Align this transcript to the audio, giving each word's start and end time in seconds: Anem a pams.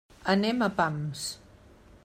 Anem 0.31 0.63
a 0.65 0.69
pams. 0.81 1.27